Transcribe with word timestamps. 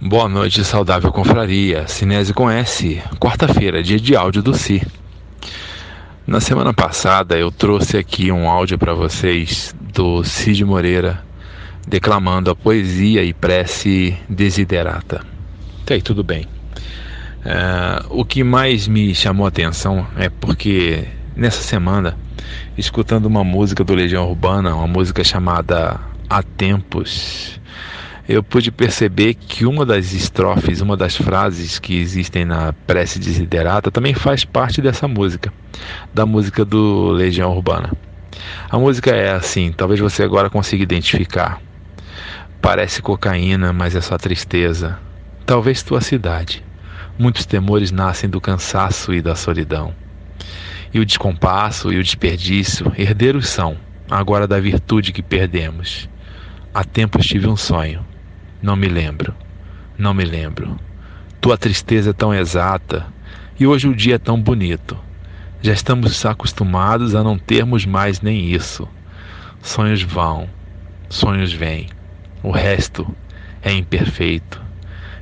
Boa 0.00 0.28
noite, 0.28 0.62
saudável 0.62 1.10
confraria. 1.10 1.88
Cinese 1.88 2.34
com 2.34 2.50
S. 2.50 3.02
Quarta-feira, 3.18 3.82
dia 3.82 3.98
de 3.98 4.14
áudio 4.14 4.42
do 4.42 4.52
Si. 4.52 4.86
Na 6.26 6.38
semana 6.38 6.74
passada 6.74 7.38
eu 7.38 7.50
trouxe 7.50 7.96
aqui 7.96 8.30
um 8.30 8.48
áudio 8.48 8.76
para 8.76 8.92
vocês 8.92 9.74
do 9.94 10.22
Cid 10.22 10.64
Moreira 10.66 11.24
declamando 11.88 12.50
a 12.50 12.54
poesia 12.54 13.24
e 13.24 13.32
prece 13.32 14.14
desiderata. 14.28 15.24
Tá 15.86 15.94
aí, 15.94 16.02
tudo 16.02 16.22
bem. 16.22 16.44
É, 17.42 18.04
o 18.10 18.22
que 18.22 18.44
mais 18.44 18.86
me 18.86 19.14
chamou 19.14 19.46
a 19.46 19.48
atenção 19.48 20.06
é 20.18 20.28
porque 20.28 21.08
nessa 21.34 21.62
semana, 21.62 22.18
escutando 22.76 23.24
uma 23.24 23.42
música 23.42 23.82
do 23.82 23.94
Legião 23.94 24.28
Urbana, 24.28 24.74
uma 24.74 24.86
música 24.86 25.24
chamada 25.24 25.98
Há 26.28 26.42
Tempos, 26.42 27.58
eu 28.28 28.42
pude 28.42 28.72
perceber 28.72 29.34
que 29.34 29.64
uma 29.64 29.86
das 29.86 30.12
estrofes, 30.12 30.80
uma 30.80 30.96
das 30.96 31.16
frases 31.16 31.78
que 31.78 31.96
existem 31.96 32.44
na 32.44 32.72
prece 32.72 33.20
desiderata 33.20 33.88
também 33.88 34.14
faz 34.14 34.44
parte 34.44 34.82
dessa 34.82 35.06
música, 35.06 35.52
da 36.12 36.26
música 36.26 36.64
do 36.64 37.10
Legião 37.10 37.52
Urbana. 37.52 37.92
A 38.68 38.78
música 38.78 39.12
é 39.12 39.30
assim, 39.30 39.72
talvez 39.72 40.00
você 40.00 40.24
agora 40.24 40.50
consiga 40.50 40.82
identificar. 40.82 41.62
Parece 42.60 43.00
cocaína, 43.00 43.72
mas 43.72 43.94
é 43.94 44.00
só 44.00 44.18
tristeza. 44.18 44.98
Talvez 45.44 45.84
tua 45.84 46.00
cidade. 46.00 46.64
Muitos 47.16 47.46
temores 47.46 47.92
nascem 47.92 48.28
do 48.28 48.40
cansaço 48.40 49.14
e 49.14 49.22
da 49.22 49.36
solidão. 49.36 49.94
E 50.92 50.98
o 50.98 51.06
descompasso 51.06 51.92
e 51.92 51.98
o 51.98 52.02
desperdício 52.02 52.92
herdeiros 52.98 53.48
são, 53.48 53.76
agora 54.10 54.48
da 54.48 54.58
virtude 54.58 55.12
que 55.12 55.22
perdemos. 55.22 56.08
Há 56.74 56.82
tempos 56.82 57.24
tive 57.24 57.46
um 57.46 57.56
sonho 57.56 58.04
não 58.62 58.76
me 58.76 58.88
lembro, 58.88 59.34
não 59.98 60.14
me 60.14 60.24
lembro. 60.24 60.78
Tua 61.40 61.58
tristeza 61.58 62.10
é 62.10 62.12
tão 62.12 62.34
exata 62.34 63.06
e 63.58 63.66
hoje 63.66 63.88
o 63.88 63.94
dia 63.94 64.16
é 64.16 64.18
tão 64.18 64.40
bonito. 64.40 64.98
Já 65.62 65.72
estamos 65.72 66.24
acostumados 66.24 67.14
a 67.14 67.22
não 67.22 67.38
termos 67.38 67.84
mais 67.84 68.20
nem 68.20 68.52
isso. 68.52 68.88
Sonhos 69.62 70.02
vão, 70.02 70.48
sonhos 71.08 71.52
vêm. 71.52 71.88
O 72.42 72.50
resto 72.50 73.06
é 73.62 73.72
imperfeito. 73.72 74.62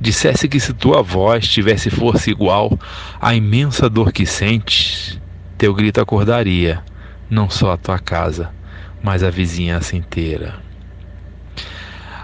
Dissesse 0.00 0.48
que 0.48 0.60
se 0.60 0.72
tua 0.72 1.02
voz 1.02 1.48
tivesse 1.48 1.90
força 1.90 2.30
igual 2.30 2.78
à 3.20 3.34
imensa 3.34 3.90
dor 3.90 4.12
que 4.12 4.24
sentes, 4.24 5.20
teu 5.56 5.74
grito 5.74 6.00
acordaria 6.00 6.82
não 7.28 7.50
só 7.50 7.72
a 7.72 7.76
tua 7.76 7.98
casa, 7.98 8.50
mas 9.02 9.22
a 9.22 9.30
vizinhança 9.30 9.96
inteira. 9.96 10.67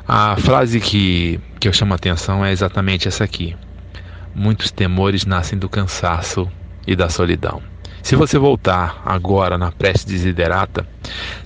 A 0.06 0.36
frase 0.36 0.80
que, 0.80 1.40
que 1.58 1.66
eu 1.66 1.72
chamo 1.72 1.94
a 1.94 1.96
atenção 1.96 2.44
é 2.44 2.52
exatamente 2.52 3.08
essa 3.08 3.24
aqui. 3.24 3.56
Muitos 4.34 4.70
temores 4.70 5.24
nascem 5.24 5.58
do 5.58 5.66
cansaço 5.66 6.46
e 6.86 6.94
da 6.94 7.08
solidão. 7.08 7.62
Se 8.02 8.14
você 8.14 8.36
voltar 8.36 9.00
agora 9.06 9.56
na 9.56 9.72
prece 9.72 10.06
desiderata, 10.06 10.86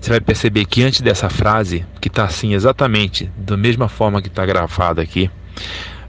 você 0.00 0.10
vai 0.10 0.20
perceber 0.20 0.64
que 0.64 0.82
antes 0.82 1.00
dessa 1.00 1.30
frase, 1.30 1.86
que 2.00 2.08
está 2.08 2.24
assim 2.24 2.52
exatamente 2.52 3.30
da 3.36 3.56
mesma 3.56 3.88
forma 3.88 4.20
que 4.20 4.26
está 4.26 4.44
gravada 4.44 5.00
aqui, 5.00 5.30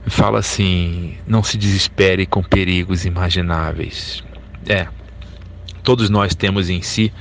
fala 0.08 0.40
assim: 0.40 1.16
não 1.28 1.44
se 1.44 1.56
desespere 1.56 2.26
com 2.26 2.42
perigos 2.42 3.04
imagináveis. 3.04 4.24
É, 4.66 4.88
todos 5.84 6.10
nós 6.10 6.34
temos 6.34 6.68
em 6.68 6.82
si, 6.82 7.12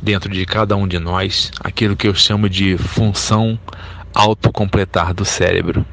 dentro 0.00 0.32
de 0.32 0.46
cada 0.46 0.76
um 0.76 0.86
de 0.86 1.00
nós, 1.00 1.50
aquilo 1.58 1.96
que 1.96 2.06
eu 2.06 2.14
chamo 2.14 2.48
de 2.48 2.78
função 2.78 3.58
autocompletar 4.16 5.12
do 5.12 5.24
cérebro. 5.24 5.84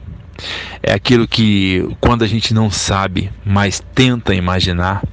É 0.81 0.93
aquilo 0.93 1.27
que, 1.27 1.87
quando 1.99 2.23
a 2.23 2.27
gente 2.27 2.53
não 2.53 2.71
sabe, 2.71 3.31
mas 3.45 3.83
tenta 3.93 4.33
imaginar, 4.33 5.03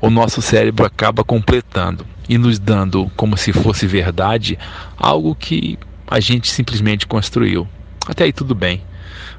o 0.00 0.10
nosso 0.10 0.40
cérebro 0.42 0.84
acaba 0.84 1.24
completando 1.24 2.06
e 2.28 2.36
nos 2.36 2.58
dando, 2.58 3.10
como 3.16 3.36
se 3.36 3.52
fosse 3.52 3.86
verdade, 3.86 4.58
algo 4.96 5.34
que 5.34 5.78
a 6.06 6.20
gente 6.20 6.48
simplesmente 6.50 7.06
construiu. 7.06 7.66
Até 8.06 8.24
aí 8.24 8.32
tudo 8.32 8.54
bem. 8.54 8.82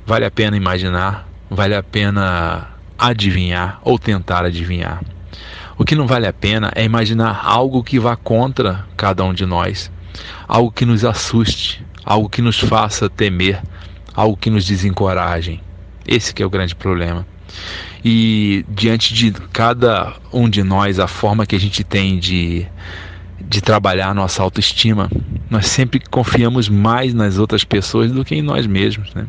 Vale 0.06 0.26
a 0.26 0.32
pena 0.32 0.58
imaginar, 0.58 1.28
vale 1.50 1.76
a 1.76 1.84
pena 1.84 2.68
adivinhar 2.98 3.80
ou 3.84 3.98
tentar 3.98 4.44
adivinhar. 4.44 5.02
O 5.78 5.86
que 5.86 5.96
não 5.96 6.08
vale 6.08 6.28
a 6.28 6.34
pena 6.34 6.72
é 6.76 6.84
imaginar 6.84 7.42
algo 7.44 7.84
que 7.84 8.00
vá 8.00 8.16
contra 8.16 8.86
cada 8.98 9.24
um 9.24 9.34
de 9.34 9.46
nós, 9.46 9.90
algo 10.48 10.72
que 10.72 10.86
nos 10.86 11.06
assuste, 11.06 11.84
algo 12.04 12.30
que 12.30 12.42
nos 12.42 12.60
faça 12.60 13.10
temer, 13.10 13.62
algo 14.14 14.38
que 14.38 14.50
nos 14.50 14.66
desencoraje. 14.66 15.62
Esse 16.08 16.34
que 16.34 16.42
é 16.42 16.46
o 16.46 16.50
grande 16.50 16.76
problema. 16.76 17.26
E 18.04 18.66
diante 18.70 19.14
de 19.14 19.32
cada 19.52 20.16
um 20.32 20.50
de 20.50 20.64
nós, 20.64 21.00
a 21.00 21.08
forma 21.08 21.46
que 21.46 21.56
a 21.56 21.60
gente 21.60 21.84
tem 21.84 22.18
de, 22.18 22.66
de 23.42 23.62
trabalhar 23.62 24.14
nossa 24.16 24.42
autoestima, 24.42 25.10
nós 25.50 25.68
sempre 25.68 26.00
confiamos 26.10 26.70
mais 26.70 27.14
nas 27.14 27.38
outras 27.38 27.64
pessoas 27.64 28.12
do 28.12 28.24
que 28.24 28.36
em 28.36 28.42
nós 28.42 28.66
mesmos. 28.66 29.14
Né? 29.14 29.26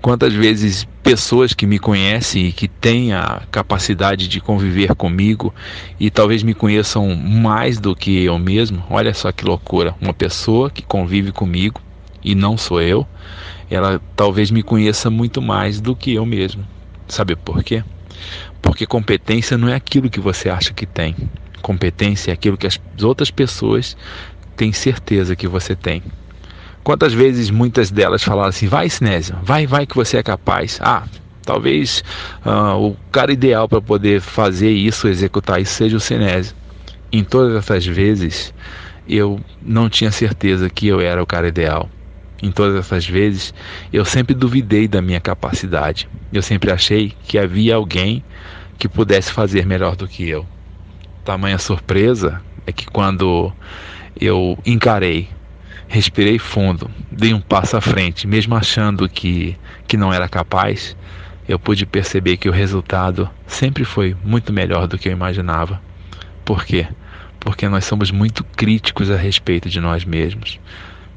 Quantas 0.00 0.32
vezes 0.32 0.86
pessoas 1.02 1.52
que 1.52 1.66
me 1.66 1.78
conhecem 1.78 2.46
e 2.46 2.52
que 2.52 2.68
têm 2.68 3.12
a 3.12 3.42
capacidade 3.50 4.28
de 4.28 4.40
conviver 4.40 4.94
comigo 4.94 5.54
e 5.98 6.10
talvez 6.10 6.42
me 6.42 6.54
conheçam 6.54 7.14
mais 7.16 7.80
do 7.80 7.96
que 7.96 8.24
eu 8.24 8.38
mesmo, 8.38 8.84
olha 8.88 9.12
só 9.12 9.32
que 9.32 9.44
loucura, 9.44 9.94
uma 10.00 10.14
pessoa 10.14 10.70
que 10.70 10.82
convive 10.82 11.32
comigo 11.32 11.80
e 12.22 12.34
não 12.34 12.56
sou 12.56 12.80
eu, 12.80 13.06
ela 13.70 14.00
talvez 14.14 14.50
me 14.50 14.62
conheça 14.62 15.10
muito 15.10 15.42
mais 15.42 15.80
do 15.80 15.96
que 15.96 16.14
eu 16.14 16.24
mesmo. 16.24 16.64
Sabe 17.08 17.34
por 17.36 17.64
quê? 17.64 17.82
Porque 18.60 18.86
competência 18.86 19.56
não 19.56 19.68
é 19.68 19.74
aquilo 19.74 20.10
que 20.10 20.20
você 20.20 20.48
acha 20.48 20.72
que 20.72 20.86
tem. 20.86 21.16
Competência 21.62 22.30
é 22.30 22.34
aquilo 22.34 22.56
que 22.56 22.66
as 22.66 22.78
outras 23.02 23.30
pessoas 23.30 23.96
têm 24.56 24.72
certeza 24.72 25.34
que 25.34 25.48
você 25.48 25.74
tem. 25.74 26.02
Quantas 26.88 27.12
vezes 27.12 27.50
muitas 27.50 27.90
delas 27.90 28.24
falaram 28.24 28.48
assim: 28.48 28.66
vai, 28.66 28.88
Sinésio, 28.88 29.36
vai, 29.42 29.66
vai 29.66 29.86
que 29.86 29.94
você 29.94 30.16
é 30.16 30.22
capaz. 30.22 30.78
Ah, 30.80 31.06
talvez 31.42 32.02
uh, 32.46 32.82
o 32.82 32.96
cara 33.12 33.30
ideal 33.30 33.68
para 33.68 33.78
poder 33.78 34.22
fazer 34.22 34.70
isso, 34.70 35.06
executar 35.06 35.60
isso, 35.60 35.74
seja 35.74 35.98
o 35.98 36.00
Sinésio. 36.00 36.56
Em 37.12 37.22
todas 37.22 37.54
essas 37.56 37.84
vezes, 37.84 38.54
eu 39.06 39.38
não 39.60 39.90
tinha 39.90 40.10
certeza 40.10 40.70
que 40.70 40.86
eu 40.86 40.98
era 40.98 41.22
o 41.22 41.26
cara 41.26 41.48
ideal. 41.48 41.90
Em 42.42 42.50
todas 42.50 42.74
essas 42.76 43.06
vezes, 43.06 43.52
eu 43.92 44.06
sempre 44.06 44.34
duvidei 44.34 44.88
da 44.88 45.02
minha 45.02 45.20
capacidade. 45.20 46.08
Eu 46.32 46.40
sempre 46.40 46.70
achei 46.70 47.12
que 47.24 47.36
havia 47.36 47.74
alguém 47.74 48.24
que 48.78 48.88
pudesse 48.88 49.30
fazer 49.30 49.66
melhor 49.66 49.94
do 49.94 50.08
que 50.08 50.26
eu. 50.26 50.46
Tamanha 51.22 51.58
surpresa 51.58 52.40
é 52.66 52.72
que 52.72 52.86
quando 52.86 53.52
eu 54.18 54.56
encarei, 54.64 55.28
respirei 55.86 56.38
fundo, 56.38 56.90
dei 57.10 57.32
um 57.32 57.40
passo 57.40 57.76
à 57.76 57.80
frente, 57.80 58.26
mesmo 58.26 58.54
achando 58.54 59.08
que, 59.08 59.56
que 59.86 59.96
não 59.96 60.12
era 60.12 60.28
capaz, 60.28 60.96
eu 61.48 61.58
pude 61.58 61.86
perceber 61.86 62.36
que 62.36 62.48
o 62.48 62.52
resultado 62.52 63.28
sempre 63.46 63.84
foi 63.84 64.14
muito 64.22 64.52
melhor 64.52 64.86
do 64.86 64.98
que 64.98 65.08
eu 65.08 65.12
imaginava. 65.12 65.80
Por 66.44 66.64
quê? 66.64 66.86
Porque 67.40 67.68
nós 67.68 67.84
somos 67.84 68.10
muito 68.10 68.44
críticos 68.44 69.10
a 69.10 69.16
respeito 69.16 69.68
de 69.68 69.80
nós 69.80 70.04
mesmos. 70.04 70.60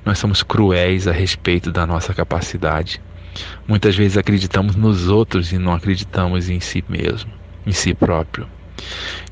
Nós 0.05 0.17
somos 0.19 0.41
cruéis 0.41 1.07
a 1.07 1.11
respeito 1.11 1.71
da 1.71 1.85
nossa 1.85 2.13
capacidade. 2.13 3.01
Muitas 3.67 3.95
vezes 3.95 4.17
acreditamos 4.17 4.75
nos 4.75 5.07
outros 5.07 5.51
e 5.51 5.57
não 5.57 5.73
acreditamos 5.73 6.49
em 6.49 6.59
si 6.59 6.83
mesmo, 6.87 7.31
em 7.65 7.71
si 7.71 7.93
próprio. 7.93 8.47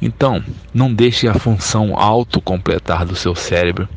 Então, 0.01 0.43
não 0.73 0.93
deixe 0.93 1.27
a 1.27 1.33
função 1.33 1.97
autocompletar 1.97 3.05
do 3.05 3.15
seu 3.15 3.33
cérebro. 3.35 3.87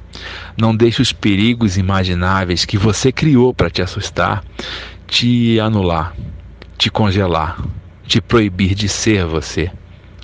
Não 0.57 0.75
deixe 0.75 1.01
os 1.01 1.13
perigos 1.13 1.77
imagináveis 1.77 2.65
que 2.65 2.77
você 2.77 3.11
criou 3.11 3.55
para 3.55 3.71
te 3.71 3.83
assustar 3.83 4.43
te 5.13 5.61
anular, 5.61 6.15
te 6.79 6.91
congelar, 6.91 7.63
te 8.07 8.19
proibir 8.19 8.75
de 8.75 8.89
ser 8.89 9.27
você. 9.27 9.71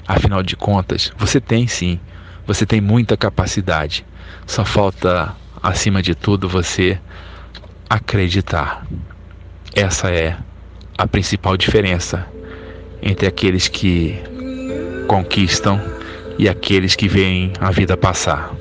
Afinal 0.07 0.43
de 0.43 0.57
contas, 0.57 1.13
você 1.19 1.43
tem 1.43 1.69
sim, 1.69 2.01
você 2.47 2.65
tem 2.65 2.81
muita 2.81 3.15
capacidade. 3.15 4.03
Só 4.47 4.65
falta 4.65 5.37
acima 5.63 6.01
de 6.01 6.15
tudo, 6.15 6.49
você 6.49 6.99
acreditar. 7.91 8.87
Essa 9.75 10.11
é 10.11 10.39
a 10.97 11.07
principal 11.07 11.55
diferença 11.55 12.27
entre 13.03 13.27
aqueles 13.27 13.69
que 13.69 14.19
conquistam 15.07 15.79
e 16.39 16.49
aqueles 16.49 16.97
que 16.97 17.09
veem 17.09 17.53
a 17.61 17.71
vida 17.71 17.95
passar. 17.95 18.55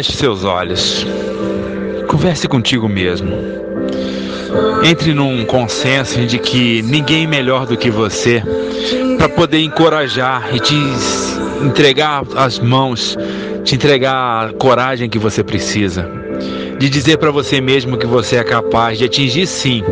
Feche 0.00 0.12
seus 0.16 0.44
olhos. 0.44 1.06
Converse 2.08 2.48
contigo 2.48 2.88
mesmo. 2.88 3.36
Entre 4.82 5.12
num 5.12 5.44
consenso 5.44 6.24
de 6.24 6.38
que 6.38 6.80
ninguém 6.80 7.26
melhor 7.26 7.66
do 7.66 7.76
que 7.76 7.90
você 7.90 8.42
para 9.18 9.28
poder 9.28 9.60
encorajar 9.60 10.56
e 10.56 10.58
te 10.58 10.74
entregar 11.62 12.22
as 12.34 12.58
mãos, 12.58 13.14
te 13.62 13.74
entregar 13.74 14.48
a 14.48 14.52
coragem 14.54 15.06
que 15.06 15.18
você 15.18 15.44
precisa. 15.44 16.08
De 16.80 16.88
dizer 16.88 17.18
para 17.18 17.30
você 17.30 17.60
mesmo 17.60 17.98
que 17.98 18.06
você 18.06 18.36
é 18.36 18.42
capaz 18.42 18.96
de 18.96 19.04
atingir 19.04 19.46
sim, 19.46 19.84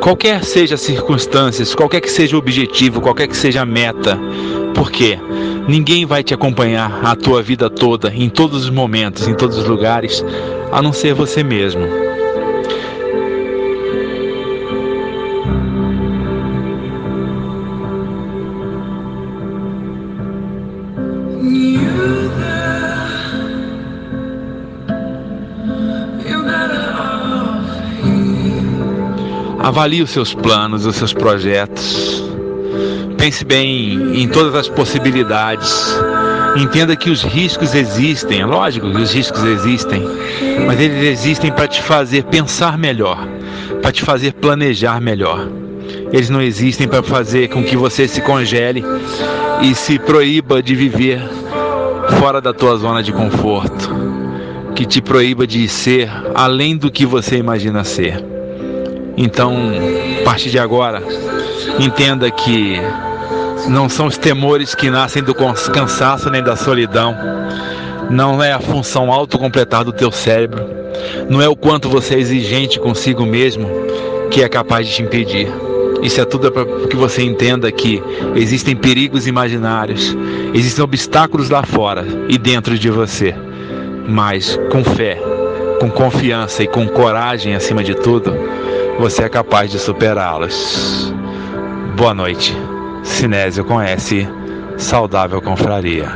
qualquer 0.00 0.44
seja 0.44 0.76
as 0.76 0.80
circunstâncias, 0.80 1.74
qualquer 1.74 2.00
que 2.00 2.08
seja 2.08 2.36
o 2.36 2.38
objetivo, 2.38 3.00
qualquer 3.00 3.26
que 3.26 3.36
seja 3.36 3.62
a 3.62 3.66
meta. 3.66 4.16
Porque 4.72 5.18
ninguém 5.66 6.06
vai 6.06 6.22
te 6.22 6.32
acompanhar 6.32 7.00
a 7.04 7.16
tua 7.16 7.42
vida 7.42 7.68
toda, 7.68 8.14
em 8.14 8.28
todos 8.28 8.62
os 8.62 8.70
momentos, 8.70 9.26
em 9.26 9.34
todos 9.34 9.58
os 9.58 9.66
lugares, 9.66 10.24
a 10.70 10.80
não 10.80 10.92
ser 10.92 11.12
você 11.12 11.42
mesmo. 11.42 12.07
Avalie 29.68 30.00
os 30.00 30.08
seus 30.08 30.32
planos, 30.32 30.86
os 30.86 30.96
seus 30.96 31.12
projetos. 31.12 32.24
Pense 33.18 33.44
bem 33.44 34.18
em 34.18 34.26
todas 34.26 34.54
as 34.54 34.66
possibilidades. 34.66 35.94
Entenda 36.56 36.96
que 36.96 37.10
os 37.10 37.22
riscos 37.22 37.74
existem, 37.74 38.40
é 38.40 38.46
lógico 38.46 38.90
que 38.90 38.96
os 38.96 39.12
riscos 39.12 39.44
existem, 39.44 40.02
mas 40.66 40.80
eles 40.80 41.04
existem 41.04 41.52
para 41.52 41.68
te 41.68 41.82
fazer 41.82 42.24
pensar 42.24 42.78
melhor, 42.78 43.28
para 43.82 43.92
te 43.92 44.02
fazer 44.02 44.32
planejar 44.32 45.02
melhor. 45.02 45.46
Eles 46.10 46.30
não 46.30 46.40
existem 46.40 46.88
para 46.88 47.02
fazer 47.02 47.48
com 47.48 47.62
que 47.62 47.76
você 47.76 48.08
se 48.08 48.22
congele 48.22 48.82
e 49.60 49.74
se 49.74 49.98
proíba 49.98 50.62
de 50.62 50.74
viver 50.74 51.20
fora 52.18 52.40
da 52.40 52.54
tua 52.54 52.74
zona 52.78 53.02
de 53.02 53.12
conforto, 53.12 53.94
que 54.74 54.86
te 54.86 55.02
proíba 55.02 55.46
de 55.46 55.68
ser 55.68 56.10
além 56.34 56.74
do 56.74 56.90
que 56.90 57.04
você 57.04 57.36
imagina 57.36 57.84
ser. 57.84 58.37
Então, 59.20 59.52
a 60.20 60.24
partir 60.24 60.48
de 60.48 60.60
agora, 60.60 61.02
entenda 61.80 62.30
que 62.30 62.76
não 63.66 63.88
são 63.88 64.06
os 64.06 64.16
temores 64.16 64.76
que 64.76 64.88
nascem 64.88 65.24
do 65.24 65.34
cansaço 65.34 66.30
nem 66.30 66.40
da 66.40 66.54
solidão. 66.54 67.16
Não 68.08 68.40
é 68.40 68.52
a 68.52 68.60
função 68.60 69.10
autocompletar 69.10 69.84
do 69.84 69.92
teu 69.92 70.12
cérebro. 70.12 70.64
Não 71.28 71.42
é 71.42 71.48
o 71.48 71.56
quanto 71.56 71.88
você 71.88 72.14
é 72.14 72.20
exigente 72.20 72.78
consigo 72.78 73.26
mesmo 73.26 73.68
que 74.30 74.40
é 74.40 74.48
capaz 74.48 74.86
de 74.86 74.94
te 74.94 75.02
impedir. 75.02 75.48
Isso 76.00 76.20
é 76.20 76.24
tudo 76.24 76.52
para 76.52 76.64
que 76.86 76.94
você 76.94 77.22
entenda 77.22 77.72
que 77.72 78.00
existem 78.36 78.76
perigos 78.76 79.26
imaginários, 79.26 80.16
existem 80.54 80.84
obstáculos 80.84 81.50
lá 81.50 81.64
fora 81.64 82.06
e 82.28 82.38
dentro 82.38 82.78
de 82.78 82.88
você. 82.88 83.34
Mas 84.06 84.58
com 84.70 84.84
fé, 84.84 85.20
com 85.80 85.90
confiança 85.90 86.62
e 86.62 86.68
com 86.68 86.86
coragem 86.86 87.56
acima 87.56 87.82
de 87.82 87.96
tudo, 87.96 88.32
você 88.98 89.24
é 89.24 89.28
capaz 89.28 89.70
de 89.70 89.78
superá-los. 89.78 91.14
Boa 91.96 92.12
noite. 92.12 92.54
Sinésio 93.04 93.64
com 93.64 93.80
S, 93.80 94.28
saudável 94.76 95.40
confraria. 95.40 96.10